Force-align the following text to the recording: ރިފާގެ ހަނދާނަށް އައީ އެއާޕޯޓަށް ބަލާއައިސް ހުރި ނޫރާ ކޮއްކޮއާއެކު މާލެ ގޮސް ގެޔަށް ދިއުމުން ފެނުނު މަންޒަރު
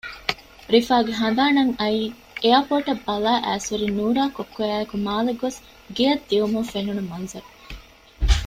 ރިފާގެ 0.73 1.13
ހަނދާނަށް 1.21 1.71
އައީ 1.79 2.01
އެއާޕޯޓަށް 2.43 3.03
ބަލާއައިސް 3.07 3.67
ހުރި 3.69 3.87
ނޫރާ 3.97 4.23
ކޮއްކޮއާއެކު 4.35 4.95
މާލެ 5.05 5.33
ގޮސް 5.41 5.59
ގެޔަށް 5.95 6.25
ދިއުމުން 6.29 6.69
ފެނުނު 6.71 7.03
މަންޒަރު 7.11 7.47